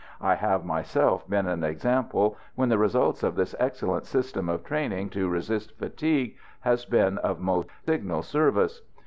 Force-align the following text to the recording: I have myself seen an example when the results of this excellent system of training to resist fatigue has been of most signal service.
I 0.19 0.33
have 0.33 0.65
myself 0.65 1.25
seen 1.29 1.45
an 1.45 1.63
example 1.63 2.35
when 2.55 2.69
the 2.69 2.79
results 2.79 3.21
of 3.21 3.35
this 3.35 3.53
excellent 3.59 4.07
system 4.07 4.49
of 4.49 4.63
training 4.63 5.11
to 5.11 5.29
resist 5.29 5.77
fatigue 5.77 6.37
has 6.61 6.85
been 6.85 7.19
of 7.19 7.39
most 7.39 7.67
signal 7.85 8.23
service. 8.23 8.81